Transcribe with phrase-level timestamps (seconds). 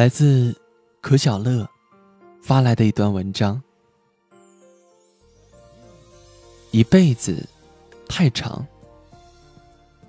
[0.00, 0.58] 来自
[1.02, 1.68] 可小乐
[2.40, 3.62] 发来的一段文章：
[6.70, 7.46] 一辈子
[8.08, 8.66] 太长，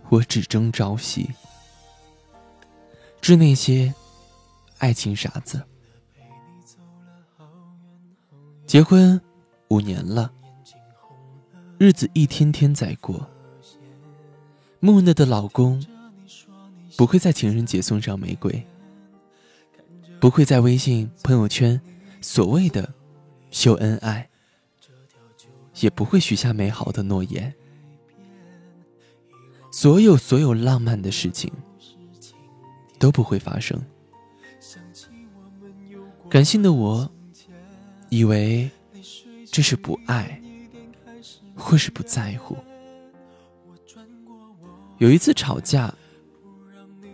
[0.08, 1.30] 我只争朝夕。
[3.20, 3.94] 致那些
[4.78, 5.62] 爱情傻子。
[8.66, 9.20] 结婚
[9.68, 10.32] 五年了，
[11.78, 13.30] 日子一天天在过。
[14.80, 15.86] 木讷的老公
[16.96, 18.66] 不会在情人节送上玫瑰。
[20.22, 21.82] 不会在微信朋友圈
[22.22, 22.94] 所谓的
[23.50, 24.30] 秀恩爱，
[25.80, 27.52] 也不会许下美好的诺言。
[29.72, 31.52] 所有所有浪漫的事情
[33.00, 33.82] 都不会发生。
[36.30, 37.12] 感性的我，
[38.10, 38.70] 以为
[39.52, 40.40] 这是不爱，
[41.56, 42.56] 或是不在乎。
[45.00, 45.92] 有一次吵架，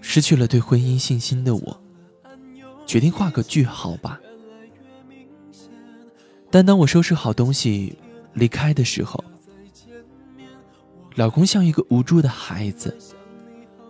[0.01, 1.81] 失去了对婚姻信心的我。
[2.87, 4.19] 决定画个句号吧。
[6.49, 7.95] 但当我收拾好东西
[8.33, 9.23] 离开的时候，
[11.15, 12.97] 老公像一个无助的孩子，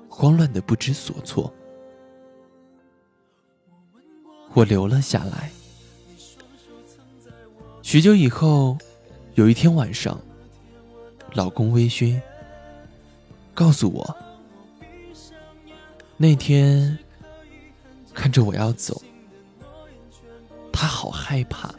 [0.10, 1.54] 慌乱的不知所措。
[4.54, 5.52] 我留了下来。
[7.84, 8.76] 许久以后，
[9.36, 10.20] 有一天晚上，
[11.34, 12.20] 老公微醺，
[13.54, 14.18] 告诉我，
[16.18, 16.98] 那天。
[18.18, 19.00] 看着我要走，
[20.74, 21.72] 他好害怕，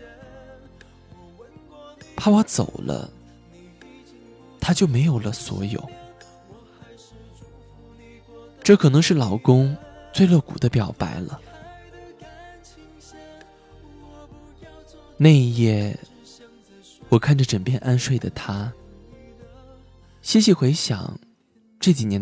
[2.14, 3.10] 怕我走了，
[4.60, 5.90] 他就没有了所有。
[8.62, 9.76] 这可能是老公
[10.12, 11.40] 最露骨的表白了。
[15.16, 15.98] 那一夜，
[17.08, 18.72] 我看着枕边安睡的他，
[20.22, 21.18] 细细回想
[21.80, 22.16] 这几年。